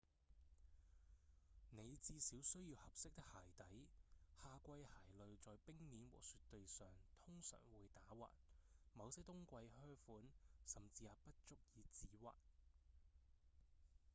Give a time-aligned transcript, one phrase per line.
[1.69, 3.87] 你至少需要合適的鞋底
[4.41, 6.87] 夏季鞋類在冰面和雪地上
[7.23, 8.31] 通常會打滑
[8.95, 10.23] 某些冬季靴款
[10.65, 12.33] 甚至也不足以止滑